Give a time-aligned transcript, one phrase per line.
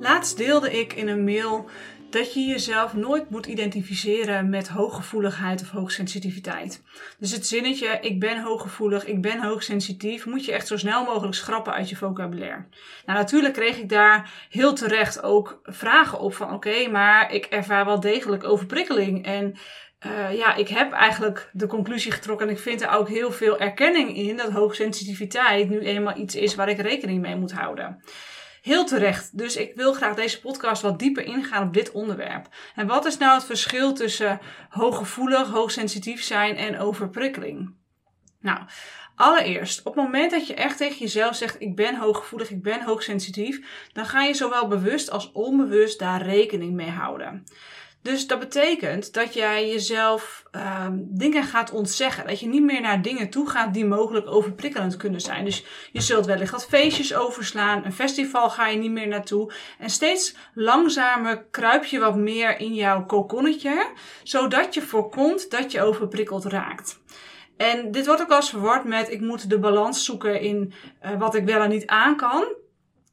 [0.00, 1.68] Laatst deelde ik in een mail
[2.10, 6.82] dat je jezelf nooit moet identificeren met hooggevoeligheid of hoogsensitiviteit.
[7.18, 11.34] Dus het zinnetje ik ben hooggevoelig, ik ben hoogsensitief, moet je echt zo snel mogelijk
[11.34, 12.64] schrappen uit je vocabulaire.
[13.06, 17.84] Nou, natuurlijk kreeg ik daar heel terecht ook vragen op van oké, maar ik ervaar
[17.84, 19.54] wel degelijk overprikkeling en
[20.06, 23.58] uh, ja, ik heb eigenlijk de conclusie getrokken en ik vind er ook heel veel
[23.58, 28.02] erkenning in dat hoogsensitiviteit nu eenmaal iets is waar ik rekening mee moet houden.
[28.62, 29.38] Heel terecht.
[29.38, 32.48] Dus ik wil graag deze podcast wat dieper ingaan op dit onderwerp.
[32.74, 37.74] En wat is nou het verschil tussen hooggevoelig, hoogsensitief zijn en overprikkeling?
[38.40, 38.58] Nou,
[39.14, 42.82] allereerst, op het moment dat je echt tegen jezelf zegt: Ik ben hooggevoelig, ik ben
[42.82, 47.44] hoogsensitief, dan ga je zowel bewust als onbewust daar rekening mee houden.
[48.02, 52.26] Dus dat betekent dat jij jezelf um, dingen gaat ontzeggen.
[52.26, 55.44] Dat je niet meer naar dingen toe gaat die mogelijk overprikkelend kunnen zijn.
[55.44, 57.84] Dus je zult wellicht wat feestjes overslaan.
[57.84, 59.52] Een festival ga je niet meer naartoe.
[59.78, 63.86] En steeds langzamer kruip je wat meer in jouw kokonnetje.
[64.22, 67.00] Zodat je voorkomt dat je overprikkeld raakt.
[67.56, 71.34] En dit wordt ook als verward met ik moet de balans zoeken in uh, wat
[71.34, 72.44] ik wel en niet aan kan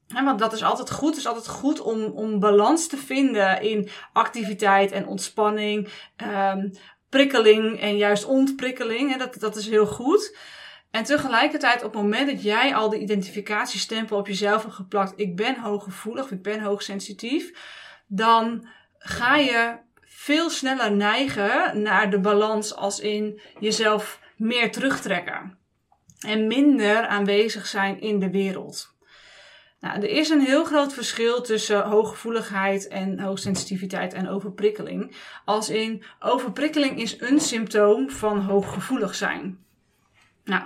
[0.07, 1.09] want dat is altijd goed.
[1.09, 6.71] Het is altijd goed om, om balans te vinden in activiteit en ontspanning, um,
[7.09, 9.17] prikkeling en juist ontprikkeling.
[9.17, 10.37] Dat, dat is heel goed.
[10.91, 15.35] En tegelijkertijd, op het moment dat jij al de identificatiestempel op jezelf hebt geplakt, ik
[15.35, 17.51] ben hooggevoelig, ik ben hoogsensitief,
[18.07, 25.57] dan ga je veel sneller neigen naar de balans als in jezelf meer terugtrekken.
[26.19, 28.96] En minder aanwezig zijn in de wereld.
[29.79, 35.15] Nou, er is een heel groot verschil tussen hooggevoeligheid en hoogsensitiviteit en overprikkeling.
[35.45, 39.65] Als in overprikkeling is een symptoom van hooggevoelig zijn.
[40.47, 40.63] Nou,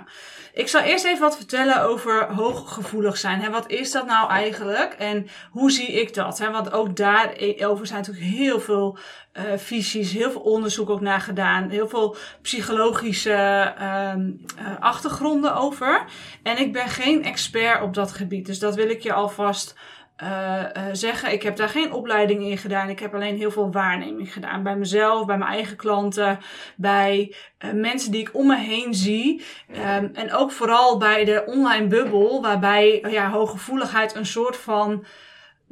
[0.52, 3.50] ik zal eerst even wat vertellen over hooggevoelig zijn.
[3.50, 6.38] Wat is dat nou eigenlijk en hoe zie ik dat?
[6.38, 8.98] Want ook daarover zijn natuurlijk heel veel
[9.34, 16.04] uh, visies, heel veel onderzoek ook naar gedaan, heel veel psychologische uh, uh, achtergronden over.
[16.42, 19.74] En ik ben geen expert op dat gebied, dus dat wil ik je alvast
[20.22, 21.32] uh, uh, zeggen.
[21.32, 22.88] Ik heb daar geen opleiding in gedaan.
[22.88, 24.62] Ik heb alleen heel veel waarneming gedaan.
[24.62, 26.38] Bij mezelf, bij mijn eigen klanten,
[26.76, 27.34] bij
[27.64, 29.44] uh, mensen die ik om me heen zie.
[29.70, 35.04] Um, en ook vooral bij de online bubbel, waarbij ja, hooggevoeligheid een soort van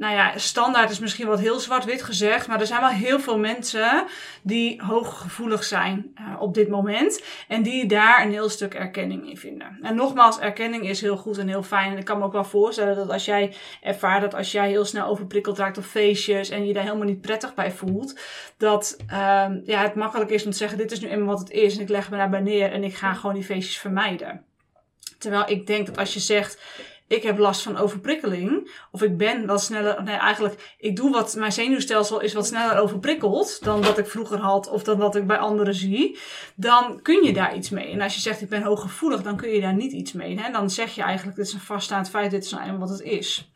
[0.01, 3.39] nou ja, standaard is misschien wat heel zwart-wit gezegd, maar er zijn wel heel veel
[3.39, 4.05] mensen
[4.41, 9.37] die hooggevoelig zijn uh, op dit moment en die daar een heel stuk erkenning in
[9.37, 9.77] vinden.
[9.81, 11.91] En nogmaals, erkenning is heel goed en heel fijn.
[11.91, 14.85] En ik kan me ook wel voorstellen dat als jij ervaart dat als jij heel
[14.85, 18.19] snel overprikkeld raakt op feestjes en je daar helemaal niet prettig bij voelt,
[18.57, 21.51] dat uh, ja, het makkelijk is om te zeggen: dit is nu eenmaal wat het
[21.51, 24.45] is en ik leg me daarbij neer en ik ga gewoon die feestjes vermijden.
[25.17, 26.59] Terwijl ik denk dat als je zegt,
[27.11, 28.71] ik heb last van overprikkeling.
[28.91, 32.79] Of ik ben wat sneller, nee eigenlijk, ik doe wat, mijn zenuwstelsel is wat sneller
[32.79, 36.19] overprikkeld dan dat ik vroeger had of dan wat ik bij anderen zie.
[36.55, 37.91] Dan kun je daar iets mee.
[37.91, 40.39] En als je zegt ik ben hooggevoelig, dan kun je daar niet iets mee.
[40.39, 40.51] Hè?
[40.51, 43.51] Dan zeg je eigenlijk, dit is een vaststaand feit, dit is nou wat het is.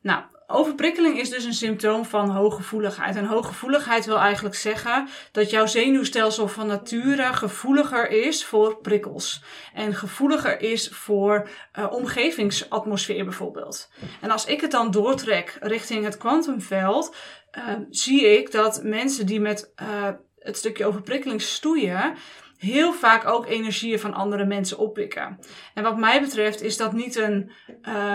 [0.00, 0.22] Nou,
[0.54, 3.16] overprikkeling is dus een symptoom van hooggevoeligheid.
[3.16, 9.42] En hooggevoeligheid wil eigenlijk zeggen dat jouw zenuwstelsel van nature gevoeliger is voor prikkels.
[9.74, 11.48] En gevoeliger is voor
[11.78, 13.90] uh, omgevingsatmosfeer bijvoorbeeld.
[14.20, 17.16] En als ik het dan doortrek richting het kwantumveld,
[17.58, 22.14] uh, zie ik dat mensen die met uh, het stukje overprikkeling stoeien,
[22.56, 25.38] heel vaak ook energieën van andere mensen oppikken.
[25.74, 27.50] En wat mij betreft is dat niet een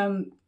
[0.03, 0.38] um,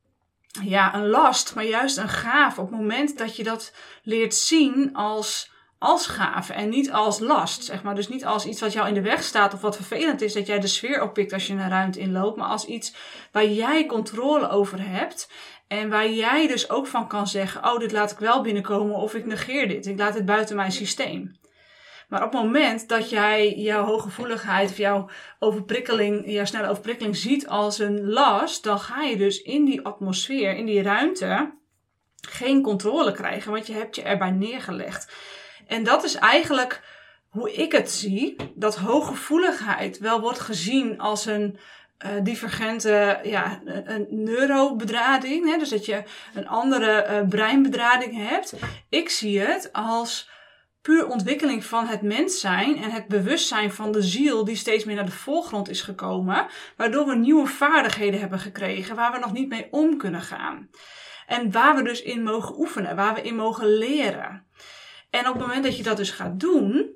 [0.63, 2.61] ja, een last, maar juist een gave.
[2.61, 3.73] Op het moment dat je dat
[4.03, 7.95] leert zien als, als gave en niet als last, zeg maar.
[7.95, 10.47] Dus niet als iets wat jou in de weg staat of wat vervelend is, dat
[10.47, 12.95] jij de sfeer oppikt als je een ruimte inloopt, maar als iets
[13.31, 15.29] waar jij controle over hebt.
[15.67, 19.13] En waar jij dus ook van kan zeggen: Oh, dit laat ik wel binnenkomen, of
[19.13, 19.85] ik negeer dit.
[19.85, 21.39] Ik laat het buiten mijn systeem.
[22.11, 27.47] Maar op het moment dat jij jouw hooggevoeligheid of jouw overprikkeling, jouw snelle overprikkeling ziet
[27.47, 31.53] als een last, dan ga je dus in die atmosfeer, in die ruimte,
[32.29, 35.13] geen controle krijgen, want je hebt je erbij neergelegd.
[35.67, 36.81] En dat is eigenlijk
[37.29, 41.57] hoe ik het zie, dat hooggevoeligheid wel wordt gezien als een
[42.05, 45.49] uh, divergente ja, een neurobedrading.
[45.51, 45.57] Hè?
[45.57, 46.03] Dus dat je
[46.33, 48.53] een andere uh, breinbedrading hebt.
[48.89, 50.30] Ik zie het als
[50.81, 54.95] puur ontwikkeling van het mens zijn en het bewustzijn van de ziel die steeds meer
[54.95, 56.47] naar de voorgrond is gekomen,
[56.77, 60.69] waardoor we nieuwe vaardigheden hebben gekregen waar we nog niet mee om kunnen gaan.
[61.27, 64.45] En waar we dus in mogen oefenen, waar we in mogen leren.
[65.09, 66.95] En op het moment dat je dat dus gaat doen,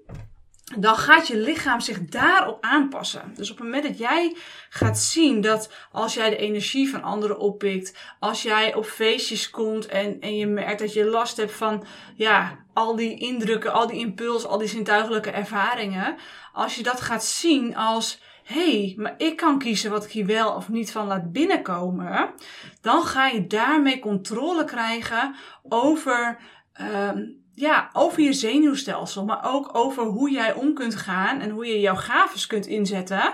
[0.65, 3.31] dan gaat je lichaam zich daarop aanpassen.
[3.35, 4.35] Dus op het moment dat jij
[4.69, 9.85] gaat zien dat als jij de energie van anderen oppikt, als jij op feestjes komt
[9.85, 11.85] en, en je merkt dat je last hebt van
[12.15, 16.15] ja, al die indrukken, al die impuls, al die zintuigelijke ervaringen,
[16.53, 20.53] als je dat gaat zien als hey, maar ik kan kiezen wat ik hier wel
[20.53, 22.33] of niet van laat binnenkomen,
[22.81, 26.37] dan ga je daarmee controle krijgen over.
[26.81, 31.65] Um, ja, over je zenuwstelsel, maar ook over hoe jij om kunt gaan en hoe
[31.65, 33.33] je jouw gaves kunt inzetten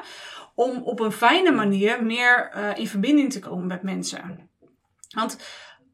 [0.56, 4.50] om op een fijne manier meer uh, in verbinding te komen met mensen.
[5.10, 5.38] Want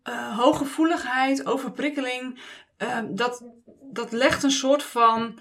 [0.10, 2.40] uh, hooggevoeligheid, overprikkeling,
[2.78, 3.44] uh, dat,
[3.92, 5.40] dat legt een soort van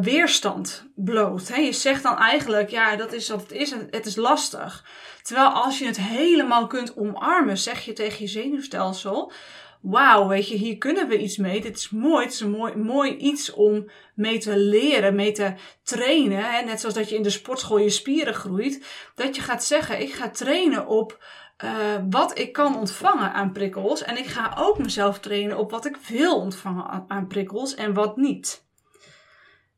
[0.00, 1.48] weerstand bloot.
[1.48, 1.56] Hè?
[1.56, 4.84] Je zegt dan eigenlijk, ja, dat is wat het is het is lastig.
[5.22, 9.32] Terwijl als je het helemaal kunt omarmen, zeg je tegen je zenuwstelsel,
[9.82, 11.60] wauw, weet je, hier kunnen we iets mee.
[11.60, 12.24] Dit is mooi.
[12.24, 16.44] Het is een mooi, mooi iets om mee te leren, mee te trainen.
[16.44, 16.62] Hè?
[16.62, 18.86] Net zoals dat je in de sportschool je spieren groeit.
[19.14, 21.24] Dat je gaat zeggen, ik ga trainen op
[21.64, 21.70] uh,
[22.10, 24.02] wat ik kan ontvangen aan prikkels.
[24.02, 28.16] En ik ga ook mezelf trainen op wat ik wil ontvangen aan prikkels en wat
[28.16, 28.64] niet.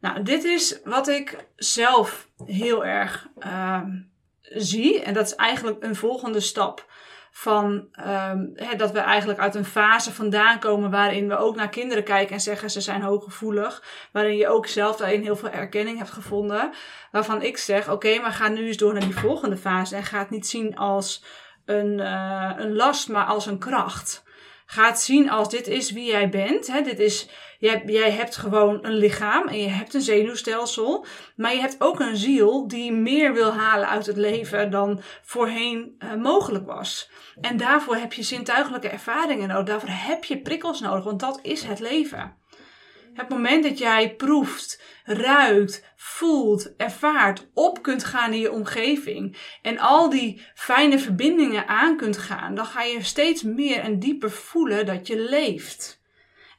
[0.01, 3.81] Nou, dit is wat ik zelf heel erg uh,
[4.41, 5.03] zie.
[5.03, 6.87] En dat is eigenlijk een volgende stap
[7.37, 12.05] van um, dat we eigenlijk uit een fase vandaan komen waarin we ook naar kinderen
[12.05, 13.83] kijken en zeggen ze zijn hooggevoelig.
[14.13, 16.73] Waarin je ook zelf daarin heel veel erkenning hebt gevonden.
[17.11, 20.19] Waarvan ik zeg, oké, maar ga nu eens door naar die volgende fase en ga
[20.19, 21.25] het niet zien als
[21.65, 24.24] een, uh, een last, maar als een kracht.
[24.75, 26.67] Ga het zien als dit is wie jij bent.
[26.67, 26.82] Hè?
[26.82, 27.29] Dit is,
[27.59, 31.06] jij, jij hebt gewoon een lichaam en je hebt een zenuwstelsel.
[31.37, 35.97] Maar je hebt ook een ziel die meer wil halen uit het leven dan voorheen
[35.99, 37.11] uh, mogelijk was.
[37.41, 39.65] En daarvoor heb je zintuigelijke ervaringen nodig.
[39.65, 42.37] Daarvoor heb je prikkels nodig, want dat is het leven.
[43.15, 49.79] Het moment dat jij proeft, ruikt, voelt, ervaart, op kunt gaan in je omgeving en
[49.79, 54.87] al die fijne verbindingen aan kunt gaan, dan ga je steeds meer en dieper voelen
[54.87, 56.03] dat je leeft.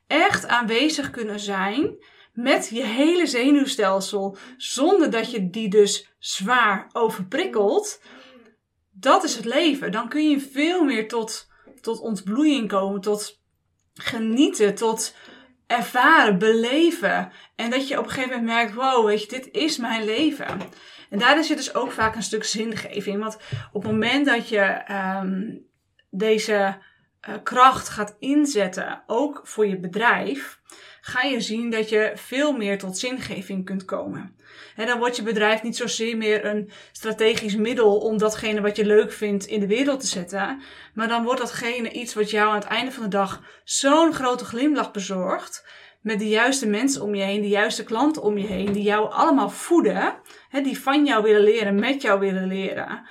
[0.08, 1.98] Echt aanwezig kunnen zijn
[2.34, 8.02] met je hele zenuwstelsel, zonder dat je die dus zwaar overprikkelt,
[8.92, 9.92] dat is het leven.
[9.92, 11.48] Dan kun je veel meer tot,
[11.82, 13.42] tot ontbloeiing komen, tot
[13.94, 15.16] genieten, tot
[15.68, 17.32] ervaren, beleven.
[17.56, 20.48] En dat je op een gegeven moment merkt, wow, weet je, dit is mijn leven.
[21.10, 23.20] En daar zit dus ook vaak een stuk zingeving.
[23.20, 23.38] Want
[23.72, 24.82] op het moment dat je
[25.22, 25.66] um,
[26.10, 26.78] deze
[27.30, 30.60] uh, kracht gaat inzetten, ook voor je bedrijf,
[31.02, 34.36] ga je zien dat je veel meer tot zingeving kunt komen.
[34.76, 38.86] En dan wordt je bedrijf niet zozeer meer een strategisch middel om datgene wat je
[38.86, 40.62] leuk vindt in de wereld te zetten.
[40.94, 44.46] Maar dan wordt datgene iets wat jou aan het einde van de dag zo'n grote
[44.46, 45.66] glimlach bezorgt.
[46.02, 49.12] Met de juiste mensen om je heen, de juiste klanten om je heen, die jou
[49.12, 50.16] allemaal voeden.
[50.50, 53.08] Hè, die van jou willen leren, met jou willen leren.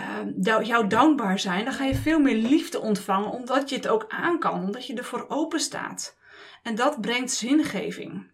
[0.00, 4.04] Uh, jou dankbaar zijn, dan ga je veel meer liefde ontvangen, omdat je het ook
[4.08, 6.16] aan kan, omdat je ervoor open staat.
[6.62, 8.30] En dat brengt zingeving.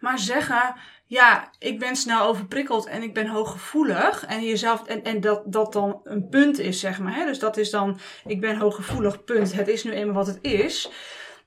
[0.00, 0.74] Maar zeggen,
[1.06, 4.26] ja, ik ben snel overprikkeld en ik ben hooggevoelig.
[4.26, 7.14] En jezelf, en, en dat, dat dan een punt is, zeg maar.
[7.14, 7.24] Hè?
[7.24, 9.52] Dus dat is dan, ik ben hooggevoelig, punt.
[9.52, 10.90] Het is nu eenmaal wat het is.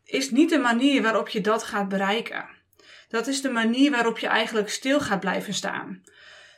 [0.05, 2.45] Is niet de manier waarop je dat gaat bereiken.
[3.09, 6.03] Dat is de manier waarop je eigenlijk stil gaat blijven staan.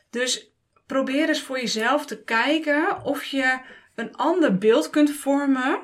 [0.10, 0.53] Dus
[0.86, 3.60] probeer eens voor jezelf te kijken of je
[3.96, 5.80] een ander beeld kunt vormen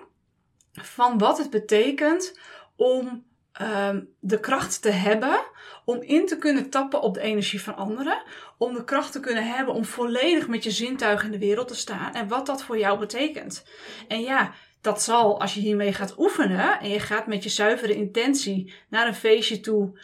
[0.72, 2.40] van wat het betekent
[2.76, 3.26] om
[3.62, 5.40] um, de kracht te hebben
[5.86, 8.24] om in te kunnen tappen op de energie van anderen.
[8.58, 11.76] Om de kracht te kunnen hebben om volledig met je zintuigen in de wereld te
[11.76, 12.14] staan.
[12.14, 13.66] En wat dat voor jou betekent.
[14.08, 16.80] En ja, dat zal als je hiermee gaat oefenen.
[16.80, 20.00] En je gaat met je zuivere intentie naar een feestje toe.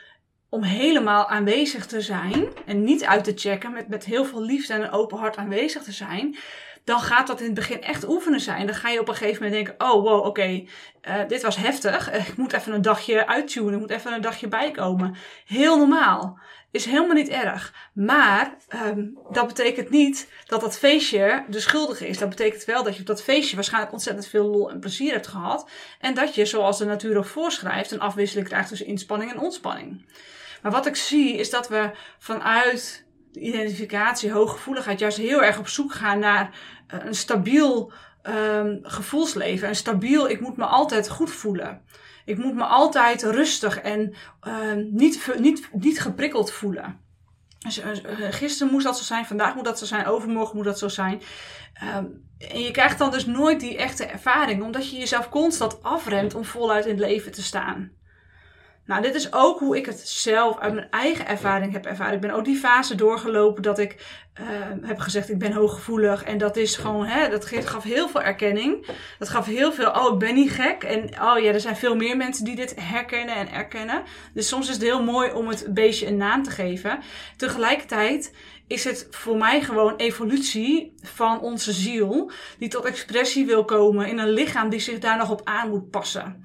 [0.49, 2.47] Om helemaal aanwezig te zijn.
[2.65, 3.73] En niet uit te checken.
[3.73, 6.37] Met, met heel veel liefde en een open hart aanwezig te zijn
[6.85, 8.65] dan gaat dat in het begin echt oefenen zijn.
[8.65, 10.63] Dan ga je op een gegeven moment denken: oh wow, oké,
[11.07, 12.13] uh, dit was heftig.
[12.13, 15.15] Uh, ik moet even een dagje uittunen, ik moet even een dagje bijkomen.
[15.45, 16.39] Heel normaal.
[16.75, 17.73] Is helemaal niet erg.
[17.93, 18.55] Maar
[18.85, 22.17] um, dat betekent niet dat dat feestje de schuldige is.
[22.17, 25.27] Dat betekent wel dat je op dat feestje waarschijnlijk ontzettend veel lol en plezier hebt
[25.27, 25.69] gehad.
[25.99, 30.05] En dat je, zoals de natuur ook voorschrijft, een afwisseling krijgt tussen inspanning en ontspanning.
[30.61, 35.67] Maar wat ik zie is dat we vanuit de identificatie, hooggevoeligheid, juist heel erg op
[35.67, 37.91] zoek gaan naar eh, een stabiel
[38.23, 39.67] um, gevoelsleven.
[39.67, 41.81] Een stabiel, ik moet me altijd goed voelen.
[42.25, 44.13] Ik moet me altijd rustig en
[44.47, 46.99] um, niet, niet, niet geprikkeld voelen.
[47.59, 47.85] Dus, uh,
[48.29, 51.21] gisteren moest dat zo zijn, vandaag moet dat zo zijn, overmorgen moet dat zo zijn.
[51.97, 56.35] Um, en je krijgt dan dus nooit die echte ervaring, omdat je jezelf constant afremt
[56.35, 57.91] om voluit in het leven te staan.
[58.85, 62.13] Nou, dit is ook hoe ik het zelf uit mijn eigen ervaring heb ervaren.
[62.13, 63.95] Ik ben ook die fase doorgelopen dat ik
[64.41, 64.47] uh,
[64.81, 66.23] heb gezegd, ik ben hooggevoelig.
[66.23, 68.87] En dat is gewoon, hè, dat gaf heel veel erkenning.
[69.19, 70.83] Dat gaf heel veel, oh, ik ben niet gek.
[70.83, 74.03] En oh ja, er zijn veel meer mensen die dit herkennen en erkennen.
[74.33, 76.99] Dus soms is het heel mooi om het beestje een naam te geven.
[77.37, 78.33] Tegelijkertijd
[78.67, 82.31] is het voor mij gewoon evolutie van onze ziel.
[82.57, 85.89] Die tot expressie wil komen in een lichaam die zich daar nog op aan moet
[85.89, 86.43] passen.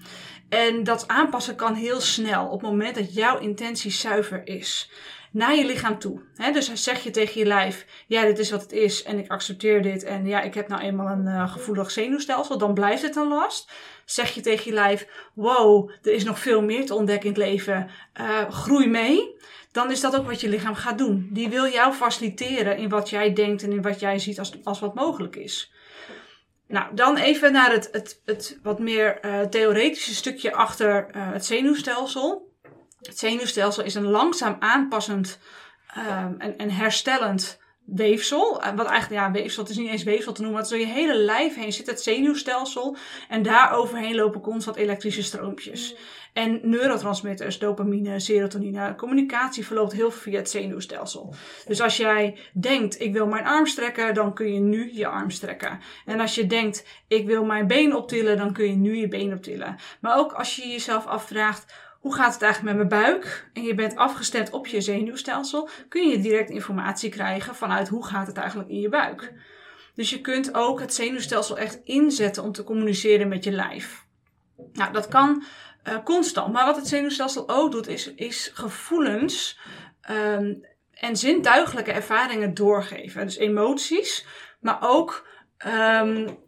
[0.50, 4.90] En dat aanpassen kan heel snel op het moment dat jouw intentie zuiver is.
[5.33, 6.21] Naar je lichaam toe.
[6.37, 9.30] He, dus zeg je tegen je lijf: Ja, dit is wat het is en ik
[9.30, 10.04] accepteer dit.
[10.04, 12.59] En ja, ik heb nou eenmaal een uh, gevoelig zenuwstelsel.
[12.59, 13.73] Dan blijft het een last.
[14.04, 17.45] Zeg je tegen je lijf: Wow, er is nog veel meer te ontdekken in het
[17.50, 17.90] leven.
[18.21, 19.38] Uh, groei mee.
[19.73, 21.28] Dan is dat ook wat je lichaam gaat doen.
[21.33, 24.80] Die wil jou faciliteren in wat jij denkt en in wat jij ziet als, als
[24.80, 25.73] wat mogelijk is.
[26.71, 31.45] Nou, dan even naar het, het, het wat meer uh, theoretische stukje achter uh, het
[31.45, 32.55] zenuwstelsel.
[33.00, 35.39] Het zenuwstelsel is een langzaam aanpassend
[35.97, 38.62] um, en, en herstellend weefsel.
[38.62, 40.87] Eh, wat eigenlijk, ja, weefsel, het is niet eens weefsel te noemen, maar door je
[40.87, 42.97] hele lijf heen zit het zenuwstelsel.
[43.29, 45.95] En daar overheen lopen constant elektrische stroompjes.
[46.32, 51.34] En neurotransmitters, dopamine, serotonine, communicatie verloopt heel veel via het zenuwstelsel.
[51.66, 55.30] Dus als jij denkt, ik wil mijn arm strekken, dan kun je nu je arm
[55.30, 55.80] strekken.
[56.06, 59.32] En als je denkt, ik wil mijn been optillen, dan kun je nu je been
[59.32, 59.76] optillen.
[60.00, 63.50] Maar ook als je jezelf afvraagt, hoe gaat het eigenlijk met mijn buik?
[63.52, 68.26] En je bent afgestemd op je zenuwstelsel, kun je direct informatie krijgen vanuit hoe gaat
[68.26, 69.32] het eigenlijk in je buik.
[69.94, 74.06] Dus je kunt ook het zenuwstelsel echt inzetten om te communiceren met je lijf.
[74.72, 75.44] Nou, dat kan
[75.88, 76.52] uh, constant.
[76.52, 79.58] Maar wat het zenuwstelsel ook doet, is, is gevoelens
[80.10, 83.26] um, en zintuigelijke ervaringen doorgeven.
[83.26, 84.26] Dus emoties,
[84.60, 85.28] maar ook.
[85.66, 86.38] Um,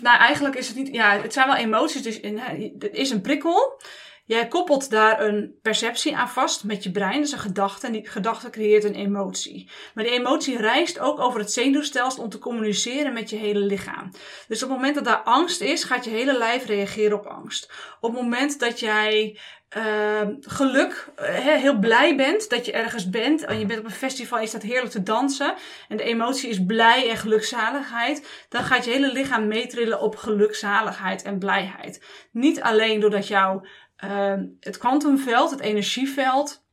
[0.00, 0.94] nou, eigenlijk is het niet.
[0.94, 2.02] Ja, het zijn wel emoties.
[2.02, 2.38] Dus in,
[2.78, 3.80] het is een prikkel.
[4.24, 7.86] Jij koppelt daar een perceptie aan vast met je brein, dus een gedachte.
[7.86, 9.70] En die gedachte creëert een emotie.
[9.94, 14.10] Maar die emotie reist ook over het zenuwstelsel om te communiceren met je hele lichaam.
[14.48, 17.72] Dus op het moment dat daar angst is, gaat je hele lijf reageren op angst.
[18.00, 19.38] Op het moment dat jij
[19.76, 23.44] uh, geluk, uh, heel blij bent dat je ergens bent.
[23.44, 25.54] En je bent op een festival en je staat heerlijk te dansen.
[25.88, 28.46] En de emotie is blij en gelukzaligheid.
[28.48, 32.04] Dan gaat je hele lichaam meetrillen op gelukzaligheid en blijheid.
[32.32, 33.64] Niet alleen doordat jouw
[34.04, 36.64] uh, het kwantumveld, het energieveld,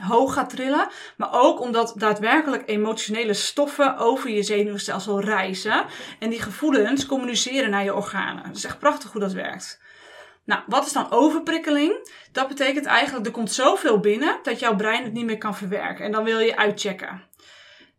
[0.00, 0.88] hoog gaat trillen.
[1.16, 5.84] Maar ook omdat daadwerkelijk emotionele stoffen over je zenuwstelsel reizen.
[6.18, 8.44] En die gevoelens communiceren naar je organen.
[8.46, 9.80] Het is echt prachtig hoe dat werkt.
[10.44, 12.10] Nou, wat is dan overprikkeling?
[12.32, 16.04] Dat betekent eigenlijk, er komt zoveel binnen dat jouw brein het niet meer kan verwerken.
[16.04, 17.22] En dan wil je uitchecken.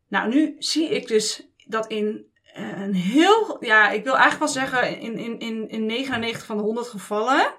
[0.08, 4.63] Nou, nu zie ik dus dat in eh, een heel, ja, ik wil eigenlijk wel
[4.63, 7.53] zeggen, in, in, in, in 99 van de 100 gevallen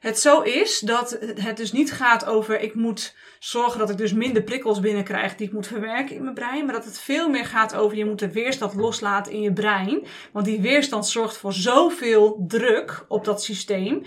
[0.00, 4.12] het zo is dat het dus niet gaat over ik moet zorgen dat ik dus
[4.12, 6.64] minder prikkels binnenkrijg die ik moet verwerken in mijn brein.
[6.64, 10.06] Maar dat het veel meer gaat over je moet de weerstand loslaten in je brein.
[10.32, 14.02] Want die weerstand zorgt voor zoveel druk op dat systeem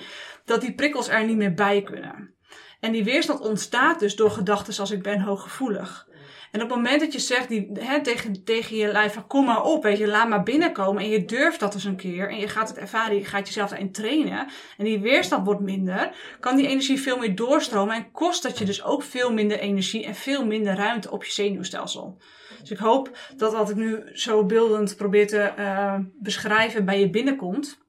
[0.45, 2.35] dat die prikkels er niet meer bij kunnen.
[2.79, 6.07] En die weerstand ontstaat dus door gedachten als ik ben hooggevoelig.
[6.53, 9.45] En op het moment dat je zegt die, hè, tegen, tegen je lijf van kom
[9.45, 12.39] maar op, weet je, laat maar binnenkomen en je durft dat eens een keer en
[12.39, 16.55] je gaat het ervaren, je gaat jezelf daarin trainen en die weerstand wordt minder, kan
[16.55, 20.15] die energie veel meer doorstromen en kost dat je dus ook veel minder energie en
[20.15, 22.17] veel minder ruimte op je zenuwstelsel.
[22.59, 27.09] Dus ik hoop dat wat ik nu zo beeldend probeer te uh, beschrijven bij je
[27.09, 27.82] binnenkomt.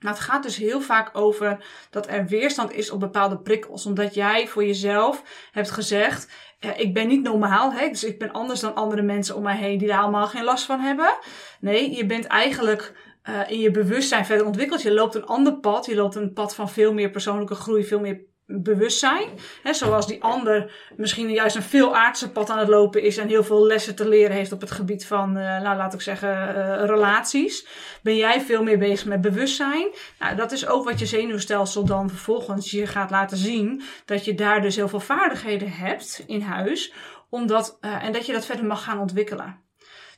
[0.00, 3.86] Maar het gaat dus heel vaak over dat er weerstand is op bepaalde prikkels.
[3.86, 7.88] Omdat jij voor jezelf hebt gezegd: uh, ik ben niet normaal, hè?
[7.88, 10.64] dus ik ben anders dan andere mensen om mij heen die daar allemaal geen last
[10.64, 11.18] van hebben.
[11.60, 12.92] Nee, je bent eigenlijk
[13.28, 14.82] uh, in je bewustzijn verder ontwikkeld.
[14.82, 15.86] Je loopt een ander pad.
[15.86, 19.28] Je loopt een pad van veel meer persoonlijke groei, veel meer bewustzijn.
[19.62, 23.28] Hè, zoals die ander misschien juist een veel aardse pad aan het lopen is en
[23.28, 26.28] heel veel lessen te leren heeft op het gebied van, uh, nou laat ik zeggen,
[26.28, 27.66] uh, relaties.
[28.02, 29.88] Ben jij veel meer bezig met bewustzijn?
[30.18, 33.82] Nou, dat is ook wat je zenuwstelsel dan vervolgens je gaat laten zien.
[34.04, 36.92] Dat je daar dus heel veel vaardigheden hebt in huis.
[37.30, 39.60] Omdat, uh, en dat je dat verder mag gaan ontwikkelen.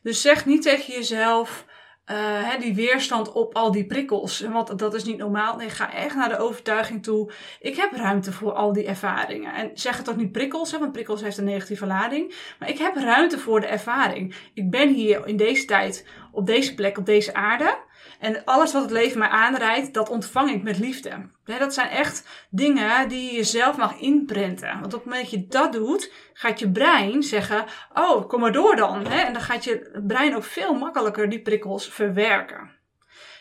[0.02, 1.64] Dus zeg niet tegen jezelf,
[2.10, 4.40] uh, die weerstand op al die prikkels.
[4.40, 5.56] Want dat is niet normaal.
[5.56, 7.32] Nee, ga echt naar de overtuiging toe.
[7.60, 9.54] Ik heb ruimte voor al die ervaringen.
[9.54, 12.34] En zeg het ook niet prikkels, hè, want prikkels heeft een negatieve lading.
[12.58, 14.34] Maar ik heb ruimte voor de ervaring.
[14.54, 17.88] Ik ben hier in deze tijd, op deze plek, op deze aarde.
[18.20, 21.28] En alles wat het leven mij aanreikt, dat ontvang ik met liefde.
[21.44, 24.80] dat zijn echt dingen die je zelf mag inprenten.
[24.80, 28.52] Want op het moment dat je dat doet, gaat je brein zeggen: Oh, kom maar
[28.52, 29.06] door dan.
[29.06, 32.70] En dan gaat je brein ook veel makkelijker die prikkels verwerken.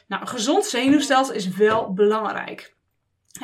[0.08, 2.76] Nou, een gezond zenuwstelsel is wel belangrijk.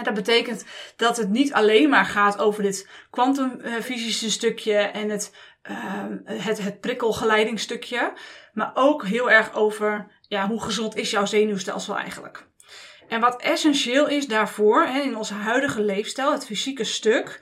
[0.04, 0.66] Dat betekent
[0.96, 5.36] dat het niet alleen maar gaat over dit kwantumfysische stukje en het,
[5.70, 8.14] uh, het, het prikkelgeleidingstukje,
[8.54, 12.48] maar ook heel erg over ja, hoe gezond is jouw zenuwstelsel eigenlijk.
[13.08, 17.40] En wat essentieel is daarvoor, hè, in onze huidige leefstijl, het fysieke stuk,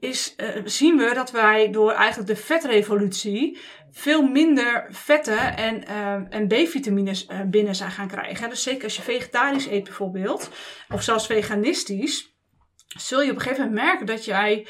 [0.00, 3.58] is, uh, zien we dat wij door eigenlijk de vetrevolutie
[3.90, 8.48] veel minder vetten en, uh, en B-vitamines uh, binnen zijn gaan krijgen.
[8.48, 10.50] Dus zeker als je vegetarisch eet bijvoorbeeld,
[10.88, 12.34] of zelfs veganistisch,
[12.86, 14.66] zul je op een gegeven moment merken dat jij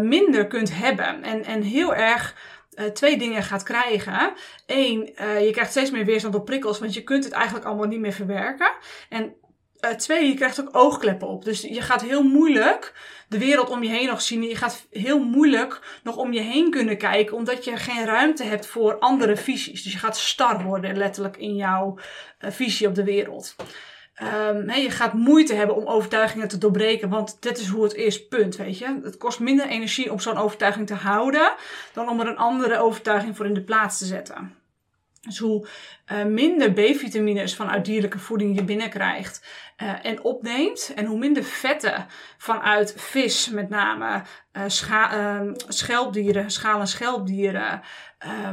[0.00, 1.22] minder kunt hebben.
[1.22, 2.34] En, en heel erg
[2.78, 4.32] uh, twee dingen gaat krijgen.
[4.66, 7.86] Eén, uh, je krijgt steeds meer weerstand op prikkels, want je kunt het eigenlijk allemaal
[7.86, 8.72] niet meer verwerken.
[9.08, 9.34] En
[9.80, 11.44] uh, twee, je krijgt ook oogkleppen op.
[11.44, 12.92] Dus je gaat heel moeilijk
[13.28, 14.42] de wereld om je heen nog zien.
[14.42, 18.66] Je gaat heel moeilijk nog om je heen kunnen kijken, omdat je geen ruimte hebt
[18.66, 19.82] voor andere visies.
[19.82, 21.98] Dus je gaat star worden, letterlijk, in jouw
[22.38, 23.56] visie op de wereld.
[24.22, 28.28] Um, je gaat moeite hebben om overtuigingen te doorbreken, want dit is hoe het is,
[28.28, 29.00] punt, weet je.
[29.02, 31.54] Het kost minder energie om zo'n overtuiging te houden,
[31.92, 34.54] dan om er een andere overtuiging voor in de plaats te zetten.
[35.20, 35.66] Dus hoe
[36.12, 39.46] uh, minder B-vitamines vanuit dierlijke voeding je binnenkrijgt
[39.82, 42.06] uh, en opneemt, en hoe minder vetten
[42.38, 44.22] vanuit vis, met name
[44.52, 47.82] uh, scha schelpdieren, schaal- en schelpdieren,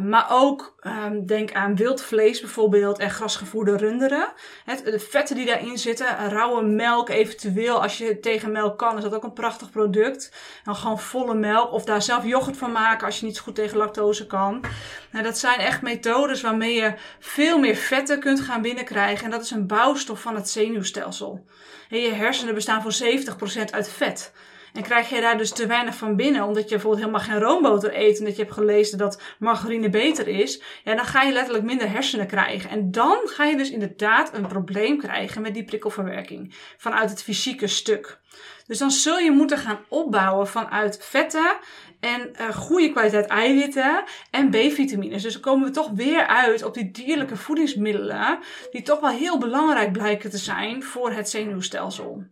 [0.04, 4.34] maar ook um, denk aan wild vlees bijvoorbeeld en grasgevoerde runderen.
[4.66, 7.82] Het, de vetten die daarin zitten, rauwe melk eventueel.
[7.82, 10.34] Als je tegen melk kan, is dat ook een prachtig product.
[10.64, 13.56] Dan gewoon volle melk of daar zelf yoghurt van maken als je niet zo goed
[13.56, 14.64] tegen lactose kan.
[15.12, 19.26] Nou, dat zijn echt methodes waarmee je veel meer vetten kunt gaan binnenkrijgen.
[19.26, 21.46] En dat is een bouwstof van het zenuwstelsel.
[21.90, 24.34] En je hersenen bestaan voor 70% uit vet.
[24.76, 27.98] En krijg je daar dus te weinig van binnen, omdat je bijvoorbeeld helemaal geen roomboter
[28.00, 31.66] eet en dat je hebt gelezen dat margarine beter is, ja, dan ga je letterlijk
[31.66, 32.70] minder hersenen krijgen.
[32.70, 37.68] En dan ga je dus inderdaad een probleem krijgen met die prikkelverwerking vanuit het fysieke
[37.68, 38.20] stuk.
[38.68, 41.58] Dus dan zul je moeten gaan opbouwen vanuit vetten
[42.06, 45.24] en uh, goede kwaliteit eiwitten en B-vitamines.
[45.24, 48.40] Dus dan komen we toch weer uit op die dierlijke voedingsmiddelen,
[48.72, 52.24] die toch wel heel belangrijk blijken te zijn voor het zenuwstelsel.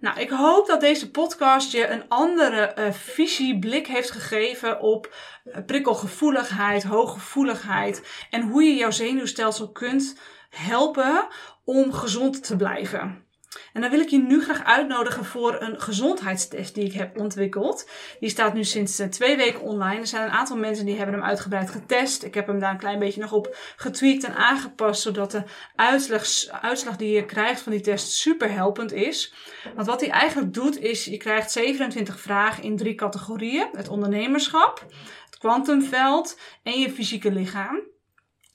[0.00, 5.14] Nou, ik hoop dat deze podcast je een andere uh, visie, blik heeft gegeven op
[5.44, 11.26] uh, prikkelgevoeligheid, hooggevoeligheid en hoe je jouw zenuwstelsel kunt helpen
[11.64, 13.27] om gezond te blijven.
[13.72, 17.90] En dan wil ik je nu graag uitnodigen voor een gezondheidstest die ik heb ontwikkeld.
[18.20, 20.00] Die staat nu sinds eh, twee weken online.
[20.00, 22.22] Er zijn een aantal mensen die hebben hem uitgebreid getest.
[22.22, 25.42] Ik heb hem daar een klein beetje nog op getweakt en aangepast, zodat de
[25.74, 26.24] uitslag,
[26.60, 29.34] uitslag die je krijgt van die test super helpend is.
[29.74, 33.68] Want wat hij eigenlijk doet is, je krijgt 27 vragen in drie categorieën.
[33.72, 34.86] Het ondernemerschap,
[35.24, 37.96] het kwantumveld en je fysieke lichaam.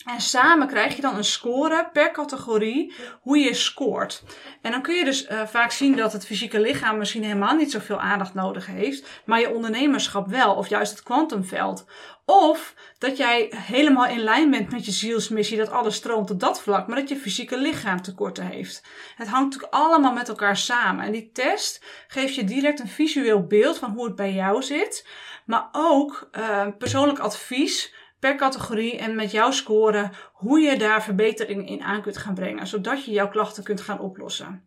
[0.06, 4.24] En samen krijg je dan een score per categorie hoe je scoort.
[4.62, 7.72] En dan kun je dus uh, vaak zien dat het fysieke lichaam misschien helemaal niet
[7.72, 11.86] zoveel aandacht nodig heeft, maar je ondernemerschap wel, of juist het kwantumveld.
[12.26, 16.62] Of dat jij helemaal in lijn bent met je zielsmissie, dat alles stroomt op dat
[16.62, 18.84] vlak, maar dat je fysieke lichaam tekorten heeft.
[19.16, 21.06] Het hangt natuurlijk allemaal met elkaar samen.
[21.06, 25.08] En die test geeft je direct een visueel beeld van hoe het bij jou zit,
[25.46, 31.70] maar ook uh, persoonlijk advies per categorie en met jouw score hoe je daar verbetering
[31.70, 34.66] in aan kunt gaan brengen, zodat je jouw klachten kunt gaan oplossen.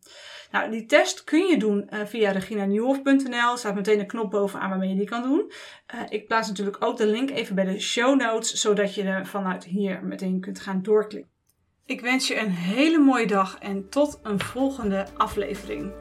[0.50, 3.52] Nou, die test kun je doen uh, via reginanieuwhof.nl.
[3.52, 5.50] Er staat meteen een knop bovenaan waarmee je die kan doen.
[5.94, 9.26] Uh, ik plaats natuurlijk ook de link even bij de show notes, zodat je er
[9.26, 11.30] vanuit hier meteen kunt gaan doorklikken.
[11.86, 15.92] Ik wens je een hele mooie dag en tot een volgende aflevering.